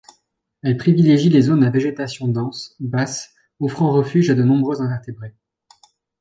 [0.63, 5.35] Elle privilégie les zones à végétation dense, basse, offrant refuge à de nombreux invertébrés.